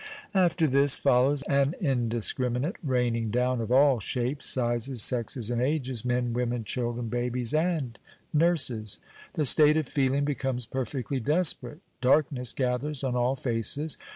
[0.33, 6.33] After this follows an indiscriminate raining down of all shapes, sizes, sexes, and ages men,
[6.33, 7.99] women, children, babies, and
[8.33, 8.97] nurses.
[9.33, 11.81] The state of feeling becomes perfectly desperate.
[12.01, 13.99] Darkness gathers on all faces.